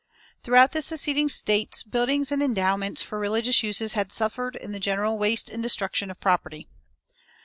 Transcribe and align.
Throughout 0.41 0.71
the 0.71 0.81
seceding 0.81 1.29
States 1.29 1.83
buildings 1.83 2.31
and 2.31 2.41
endowments 2.41 3.03
for 3.03 3.19
religious 3.19 3.61
uses 3.61 3.93
had 3.93 4.11
suffered 4.11 4.55
in 4.55 4.71
the 4.71 4.79
general 4.79 5.19
waste 5.19 5.47
and 5.47 5.61
destruction 5.61 6.09
of 6.09 6.19
property. 6.19 6.67